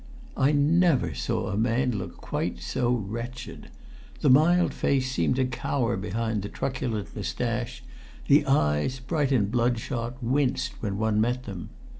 I 0.35 0.51
never 0.51 1.13
saw 1.13 1.49
a 1.51 1.55
man 1.59 1.91
look 1.91 2.17
quite 2.17 2.59
so 2.59 2.91
wretched. 2.91 3.67
The 4.21 4.31
mild 4.31 4.73
face 4.73 5.11
seemed 5.11 5.35
to 5.35 5.45
cower 5.45 5.95
behind 5.95 6.41
the 6.41 6.49
truculent 6.49 7.15
moustache; 7.15 7.83
the 8.27 8.43
eyes, 8.47 8.99
bright 8.99 9.31
and 9.31 9.51
bloodshot, 9.51 10.15
winced 10.19 10.73
when 10.81 10.97
one 10.97 11.21
met 11.21 11.43
them. 11.43 11.69